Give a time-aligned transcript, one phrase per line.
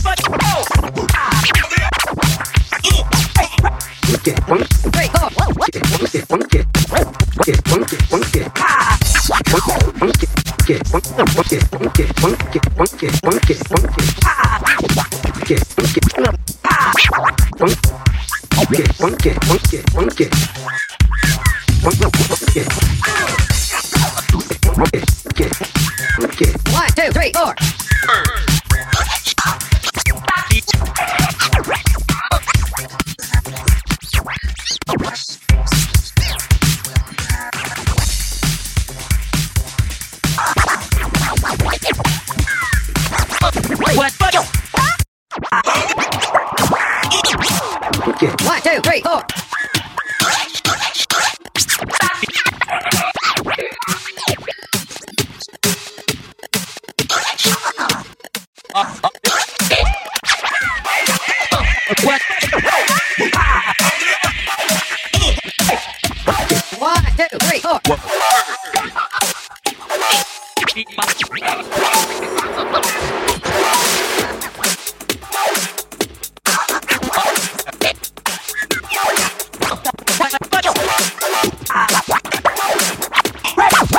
[19.94, 20.61] What?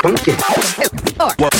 [0.03, 0.17] What?
[0.25, 1.52] Two,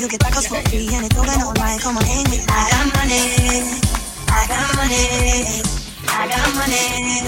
[0.00, 1.78] You get tacos for free and it's open all night.
[1.82, 2.46] Come on, hang with me.
[2.48, 3.20] I got money.
[4.32, 5.60] I got money.
[6.08, 7.20] I got money.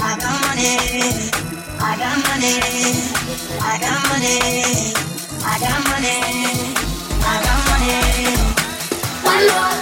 [0.00, 0.72] I got money.
[1.76, 2.56] I got money.
[3.60, 4.40] I got money.
[5.44, 6.16] I got money.
[7.20, 8.00] I got money.
[9.28, 9.76] One more.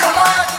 [0.00, 0.53] Come on.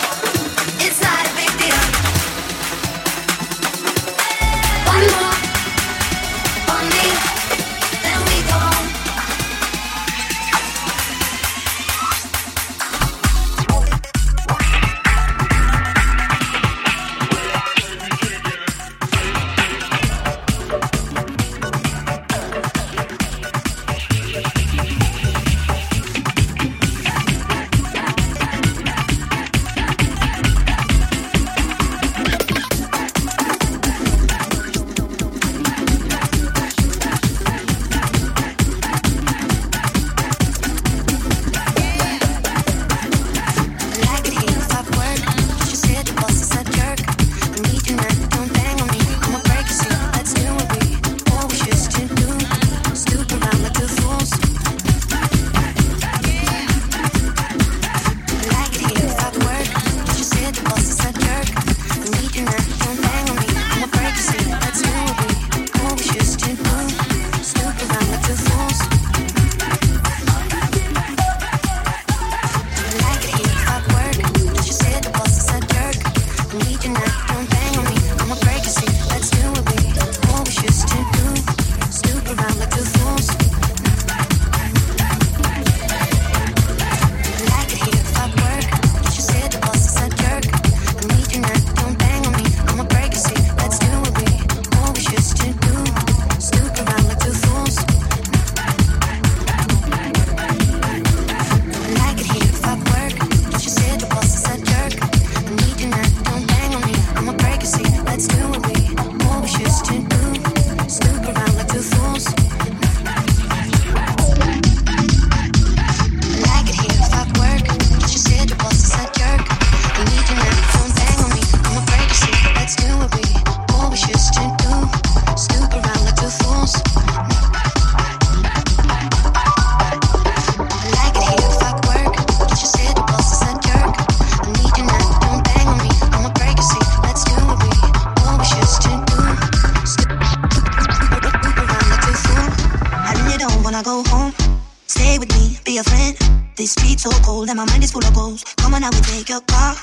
[147.06, 148.44] So cold and my mind is full of goals.
[148.58, 149.76] Come on, I will take your car.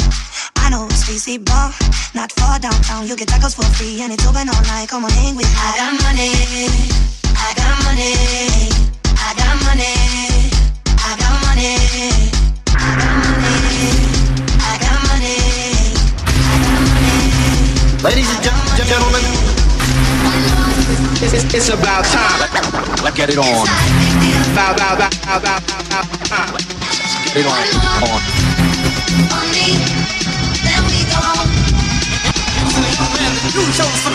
[0.56, 1.70] I know it's Stacy Bar,
[2.14, 3.06] not far downtown.
[3.06, 4.88] You get tacos for free and it's open all night.
[4.88, 5.54] Come on, hang with me.
[5.54, 6.34] I got money,
[7.38, 8.14] I got money,
[9.06, 9.94] I got money,
[10.98, 11.78] I got money,
[12.74, 13.86] I got money, I got money,
[14.58, 15.38] I got money.
[18.02, 19.22] Ladies and gen- gentlemen,
[21.22, 22.50] it's, it's, it's about time.
[23.04, 23.66] Let's get it on.
[24.56, 27.01] Bow, bow, bow, bow, bow, bow, bow.
[27.34, 28.24] They don't actually call it.
[33.54, 34.12] You chose.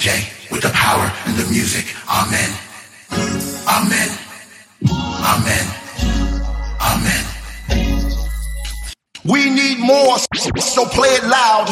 [0.00, 1.84] DJ with the power and the music.
[2.08, 2.50] Amen.
[3.68, 4.08] Amen.
[4.88, 5.66] Amen.
[6.80, 7.24] Amen.
[9.26, 11.68] We need more, so play it loud.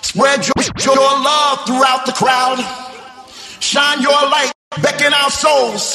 [0.00, 2.64] Spread your, your love throughout the crowd.
[3.60, 5.92] Shine your light, beckon our souls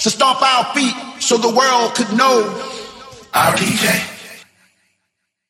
[0.00, 2.44] to stomp our feet so the world could know.
[3.32, 4.04] Our DJ.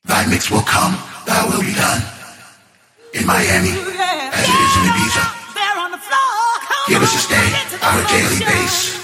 [0.04, 0.96] Thy mix will come,
[1.26, 2.02] thy will be done.
[3.14, 3.72] In Miami,
[6.88, 7.49] Give us a stay,
[7.85, 8.97] our daily base.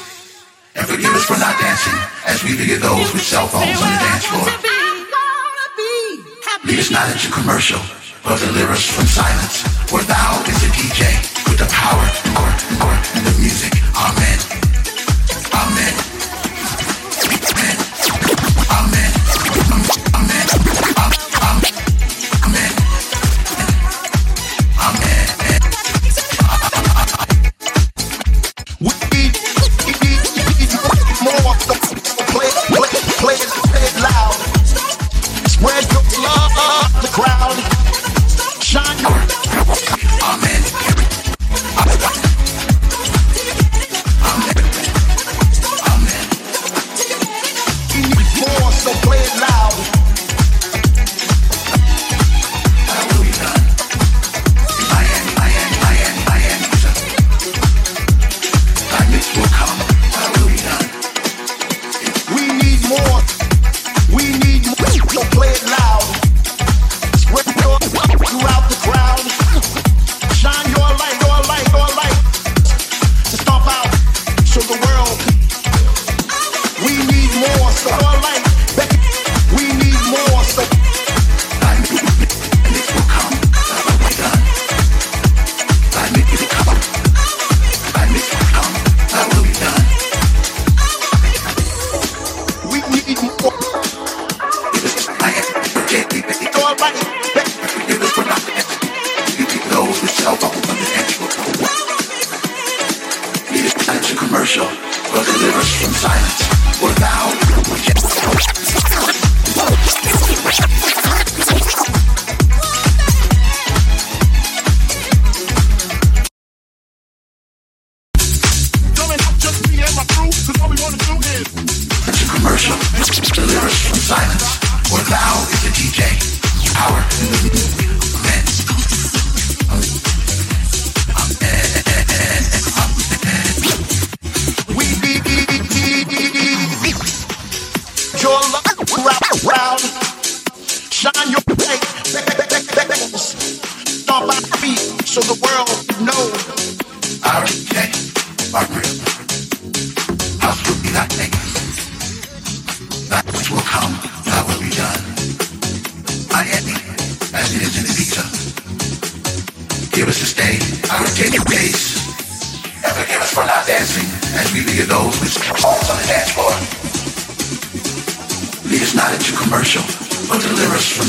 [0.74, 1.92] And forgive us for not dancing
[2.24, 4.48] as we figure those with cell phones on the dance floor.
[6.64, 7.80] Lead us not into commercial,
[8.24, 9.60] but deliver us from silence.
[9.92, 11.04] For thou is the DJ
[11.44, 13.76] with the power, power, power, and the music.
[13.94, 14.38] Amen.
[15.52, 16.13] Amen.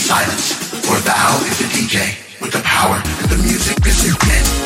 [0.06, 0.54] Silence.
[0.86, 3.76] For thou is the DJ with the power and the music.
[3.86, 4.65] Is men.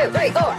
[0.00, 0.49] One, two, three,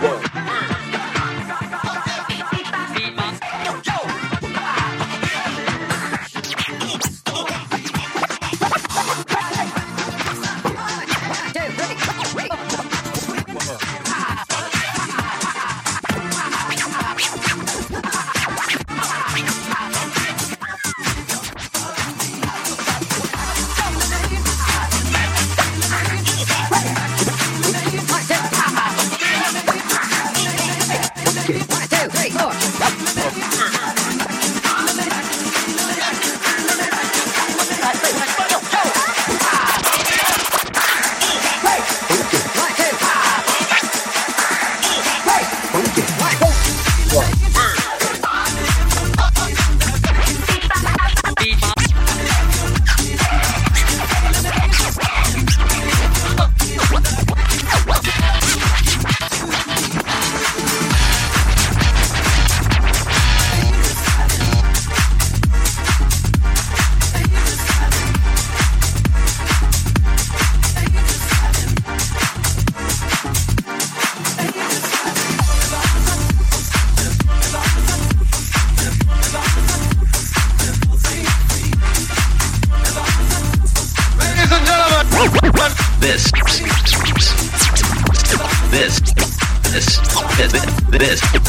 [88.72, 89.02] This.
[89.02, 89.28] This.
[89.68, 90.00] This.
[90.38, 90.52] This.
[90.90, 91.22] This.
[91.34, 91.42] Your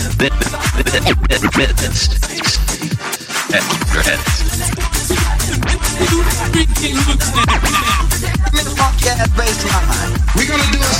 [10.34, 10.90] we're gonna do a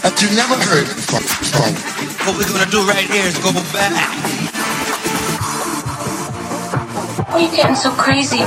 [0.00, 1.22] that you never heard from.
[1.50, 1.74] from.
[2.24, 3.92] What we're gonna do right here is go back.
[7.28, 8.38] Why are you getting so crazy?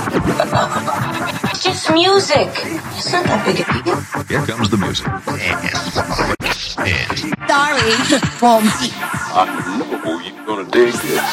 [1.66, 2.50] It's just music.
[2.52, 3.96] It's not that big a deal.
[4.28, 5.08] Here comes the music.
[7.48, 7.88] Sorry.
[8.36, 8.68] Boom.
[10.28, 11.24] You're gonna dig this.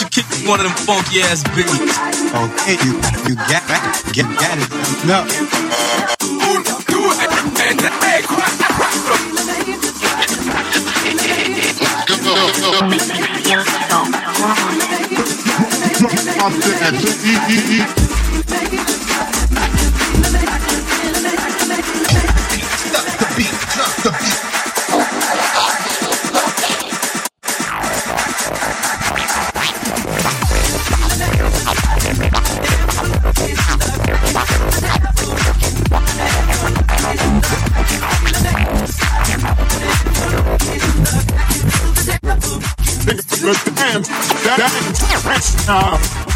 [0.00, 2.00] You kick one of them funky ass beats.
[2.32, 2.96] Oh, okay, you
[3.28, 3.60] you got
[4.16, 4.72] get got it.
[5.04, 5.28] No.
[12.50, 12.82] The
[43.42, 44.02] look at them.
[44.02, 46.31] That ain't rich now.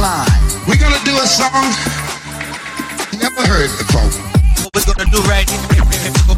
[0.00, 0.26] Line.
[0.66, 1.68] We're gonna do a song
[3.12, 4.08] you never heard before.
[4.64, 5.60] What we're gonna do right here.
[6.28, 6.34] Oh,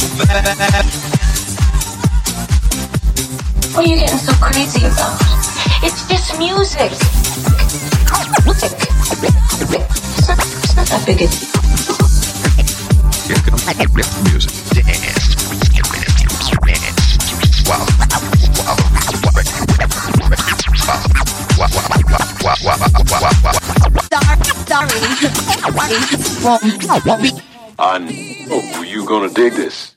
[3.74, 5.16] what are you getting so crazy about?
[5.83, 6.90] It's just music.
[6.90, 7.12] Music.
[27.98, 28.12] Know
[28.50, 29.94] oh, you gonna dig this.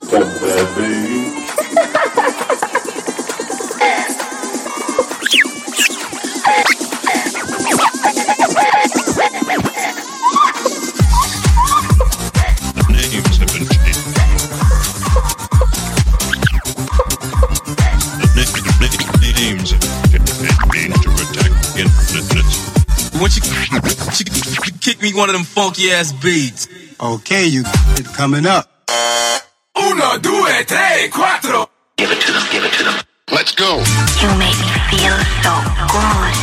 [25.16, 26.68] You one of them funky ass beats.
[27.00, 27.64] Okay, you
[27.98, 28.70] it coming up.
[29.78, 31.70] Uno, due, tre, quattro.
[31.98, 32.44] Give it to them.
[32.52, 32.94] Give it to them.
[33.32, 33.78] Let's go.
[34.22, 35.54] You make me feel so
[35.92, 36.36] good.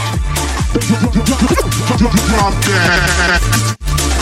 [2.29, 4.22] Drop that.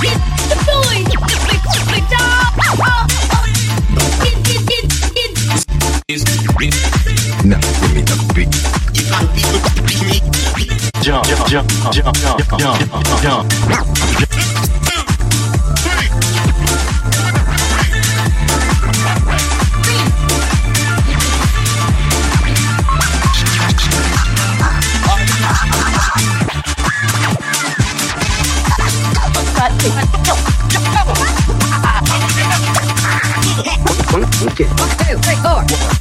[0.00, 0.30] Beat.
[11.02, 12.14] Jump, jump, jump, jump,
[12.58, 12.80] jump,
[13.22, 14.29] jump,
[34.64, 34.80] jump.
[34.80, 35.99] One, two, three, four.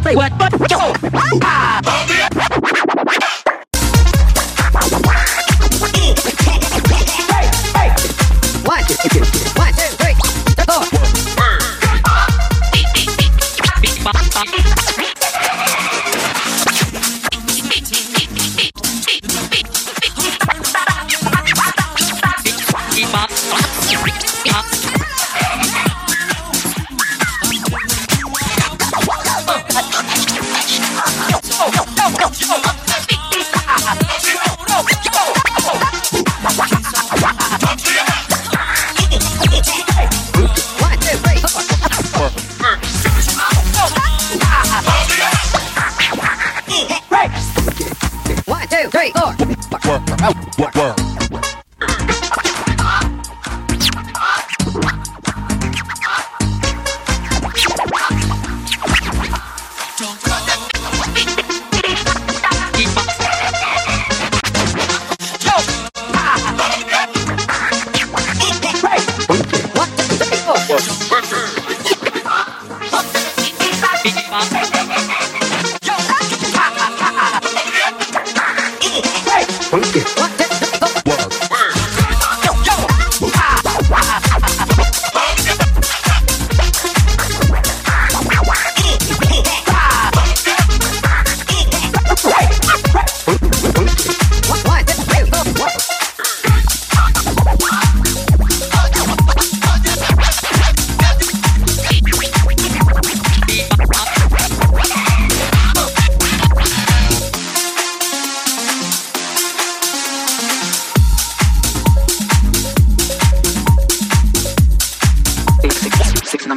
[0.00, 0.16] What?
[0.16, 0.32] What?
[1.12, 1.61] One,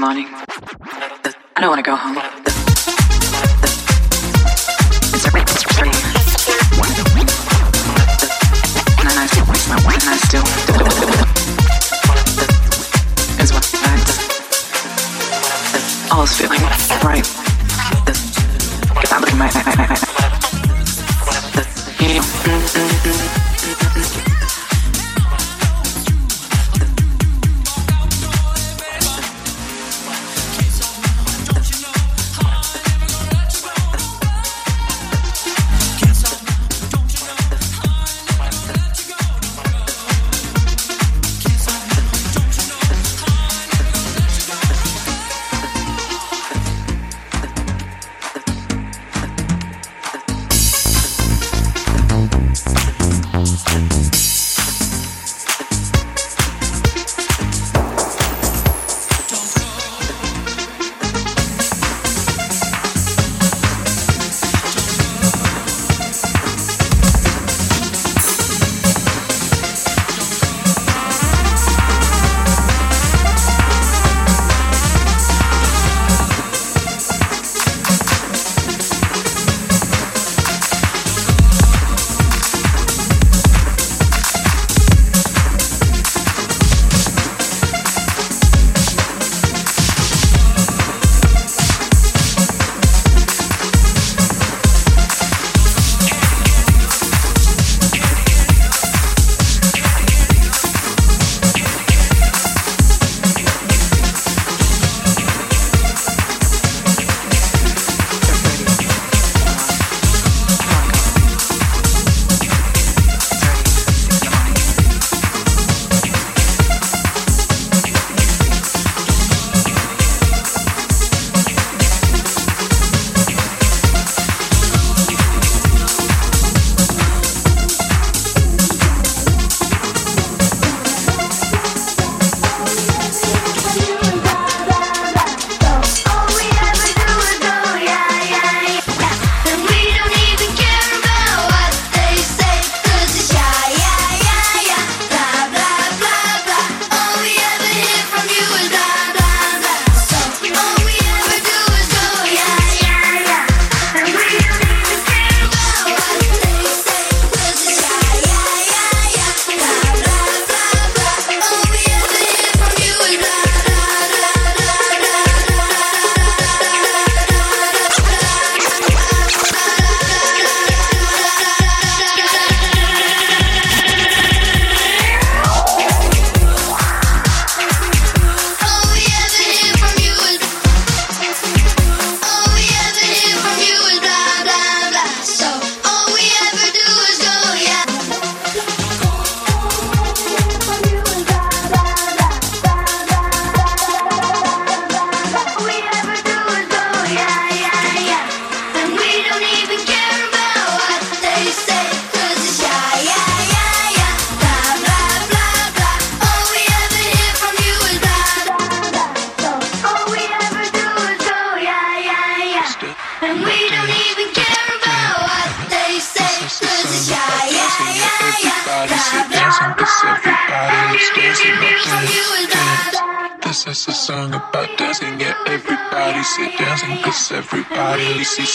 [0.07, 2.15] I don't want to go home.
[5.15, 5.41] It's a free.
[9.01, 10.45] And I still, and I still
[13.41, 13.65] is what
[16.11, 16.61] I feeling
[17.03, 17.25] right.
[19.09, 20.04] That look in my This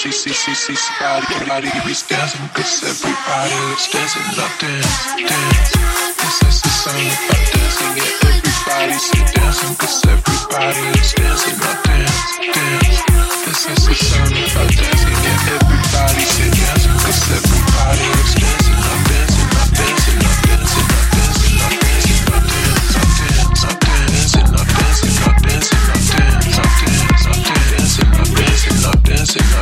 [0.01, 5.77] see, see, see, see, see, everybody, is dancing, cause everybody is dancing, not dance, dance.
[6.17, 7.93] This is a song about dancing.
[8.01, 12.17] Yeah, everybody sit dancing, cause everybody is dancing, not dance,
[12.49, 12.97] dance.
[13.45, 15.21] This is a song about dancing.
[15.21, 21.05] Yeah, everybody sit dancing, cause everybody is dancing, not dancing, not dancing, not dancing, not
[21.13, 26.49] dancing, not dancing, not dance, not dance, not dancing, not dancing, not dancing, not dance,
[26.57, 29.60] not dance, not dancing, not dancing, not dancing, not dance,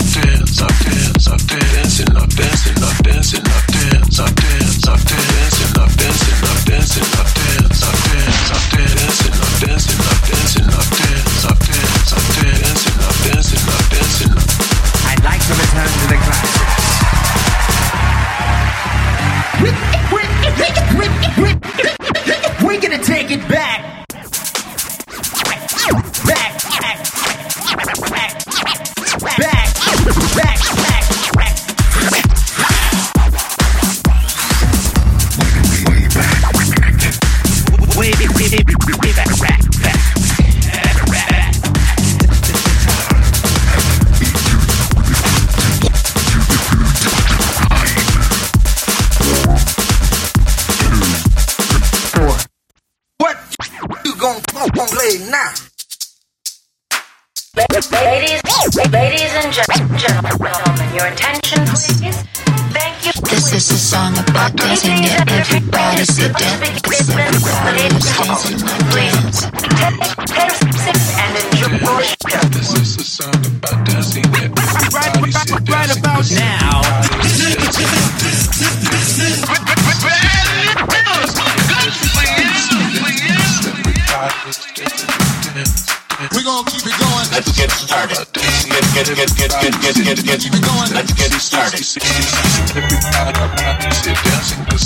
[87.39, 88.27] Let's get started.
[88.35, 90.91] Get, get, get, get, get, get, get, get, get, Keep it going.
[90.91, 91.87] Let's get started.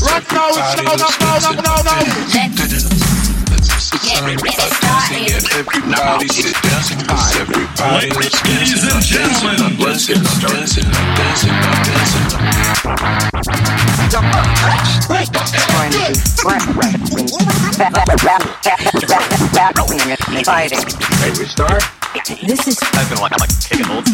[0.04, 0.52] Right now,
[0.84, 1.08] no, no,
[1.48, 1.96] no, no, no.
[5.80, 10.84] Everybody sit dancing, cause everybody Ladies and gentlemen, let's get started.
[11.16, 12.28] Dancing, dancing,
[19.52, 20.44] dancing.
[20.44, 20.78] Fighting.
[21.20, 21.82] Ready to start?
[22.46, 24.04] This is I've been like, like kicking old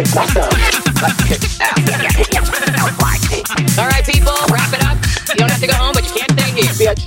[0.00, 0.42] old school.
[3.78, 4.96] All right, people, wrap it up.
[5.28, 7.04] You don't have to go home, but you can't stay here, bitch.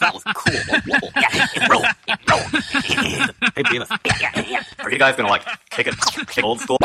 [0.00, 0.52] That was cool.
[3.54, 4.84] hey, Beavis.
[4.84, 6.78] Are you guys gonna like kick it kick old school?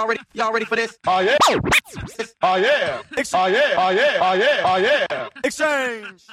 [0.00, 0.20] Y'all ready?
[0.32, 0.64] Y'all ready?
[0.64, 0.96] For this?
[1.06, 1.36] Oh yeah.
[2.42, 3.02] Oh yeah.
[3.12, 3.74] Oh yeah.
[3.76, 4.16] Oh yeah.
[4.22, 4.62] Oh yeah.
[4.64, 5.28] Oh yeah.
[5.44, 6.24] Exchange.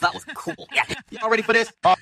[0.00, 0.54] That was cool.
[0.74, 0.82] Yeah.
[1.10, 1.72] Y'all ready for this?
[1.82, 1.98] That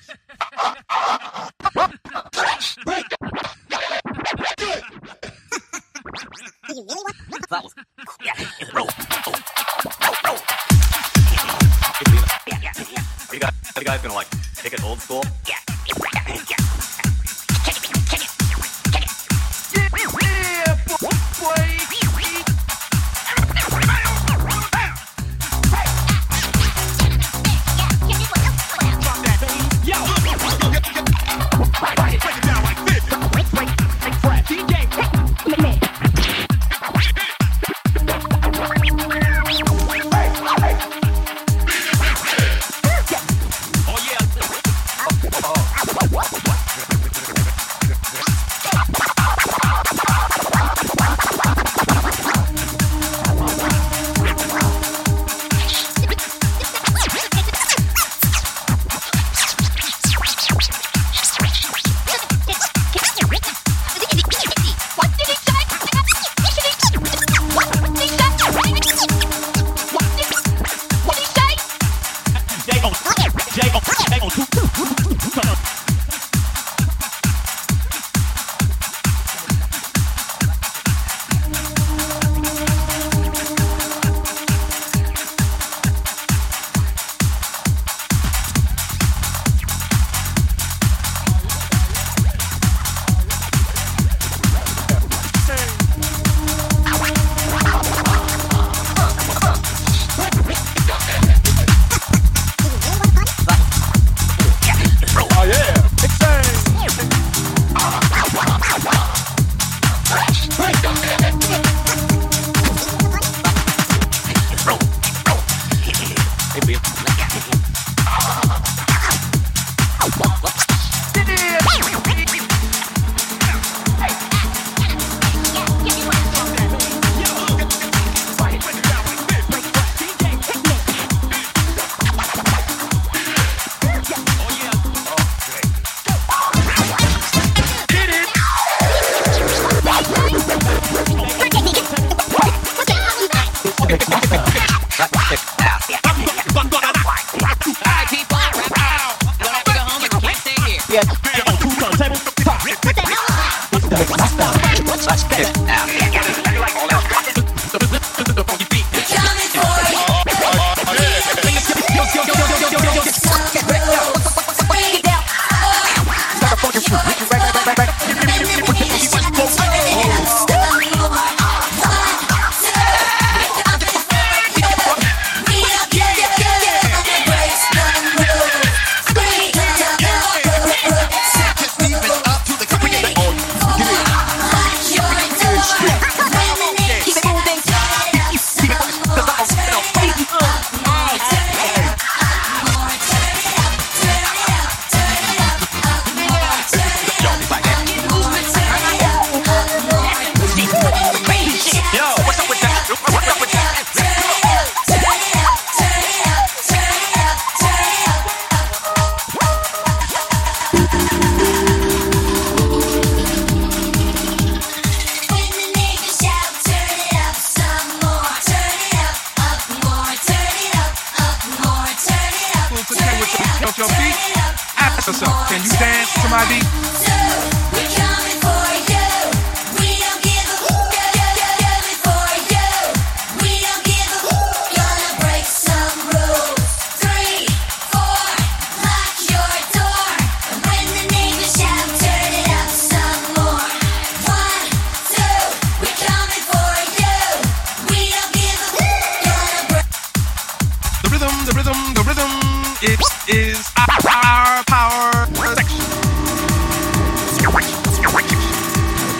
[251.53, 252.33] The rhythm, the rhythm.
[252.81, 252.97] It
[253.29, 255.13] is our power
[255.53, 255.85] section.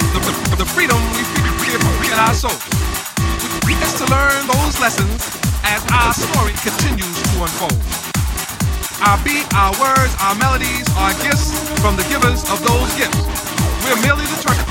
[0.10, 1.22] The, the, the freedom we
[1.62, 2.58] feel in our soul.
[3.70, 5.14] We get to learn those lessons
[5.62, 7.78] as our story continues to unfold.
[9.06, 11.54] Our beat, our words, our melodies are gifts
[11.86, 13.22] from the givers of those gifts.
[13.86, 14.58] We're merely determined.
[14.58, 14.63] As,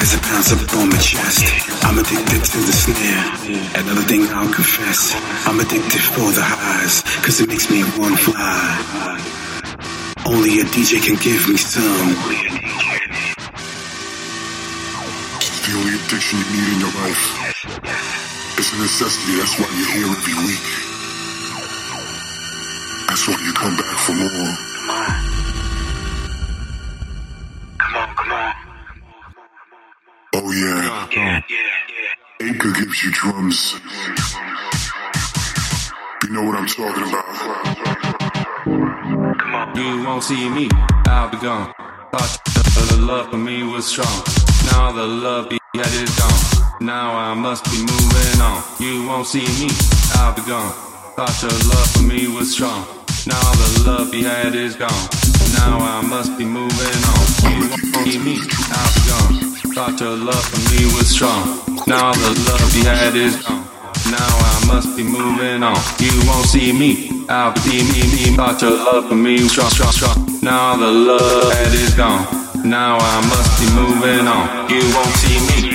[0.00, 1.44] as it pounds up on my chest,
[1.84, 3.24] I'm addicted to the snare.
[3.78, 5.14] Another thing I'll confess,
[5.46, 9.18] I'm addicted for the highs, cause it makes me wanna fly.
[10.26, 12.10] Only a DJ can give me some.
[15.62, 17.24] The only addiction you need in your life.
[18.58, 20.66] It's a necessity, that's why you're here every week.
[23.08, 24.74] That's why you come back for more.
[32.64, 33.74] Gives you drums.
[36.22, 37.26] You know what I'm talking about.
[39.76, 40.70] You won't see me,
[41.06, 41.74] I'll be gone.
[42.10, 42.40] Thought
[42.88, 44.24] the love for me was strong.
[44.72, 46.78] Now the love he had is gone.
[46.80, 48.62] Now I must be moving on.
[48.80, 49.68] You won't see me,
[50.14, 50.72] I'll be gone.
[51.16, 52.86] Thought your love for me was strong.
[53.26, 55.08] Now the love he had is gone.
[55.52, 57.26] Now I must be moving on.
[57.52, 58.38] You won't see me,
[58.72, 59.53] I'll be gone.
[59.74, 61.58] Thought your love for me was strong.
[61.88, 63.66] Now the love you had is gone.
[64.08, 65.74] Now I must be moving on.
[65.98, 67.26] You won't see me.
[67.28, 68.36] I'll be me, me.
[68.36, 70.38] Thought your love for me was strong, strong, strong.
[70.42, 72.22] Now the love you had is gone.
[72.64, 74.70] Now I must be moving on.
[74.70, 75.74] You won't see me.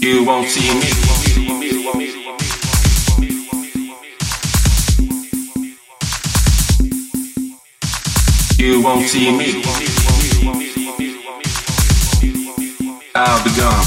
[0.00, 1.06] You won't see me.
[8.66, 9.62] you won't see me.
[13.14, 13.86] I'll be gone.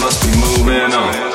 [0.00, 1.31] Must be moving on.